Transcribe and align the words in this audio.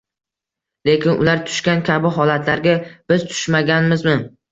Lekin 0.87 1.19
ular 1.25 1.43
tushgan 1.49 1.83
kabi 1.89 2.11
holatlarga 2.15 2.73
biz 3.13 3.27
tushmaganmizmi? 3.35 4.17